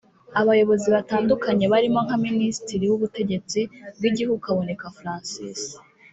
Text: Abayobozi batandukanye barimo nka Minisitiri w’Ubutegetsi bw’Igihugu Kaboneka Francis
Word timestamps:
Abayobozi 0.41 0.87
batandukanye 0.95 1.65
barimo 1.73 1.99
nka 2.05 2.17
Minisitiri 2.25 2.83
w’Ubutegetsi 2.87 3.59
bw’Igihugu 3.97 4.39
Kaboneka 4.45 4.85
Francis 4.97 5.61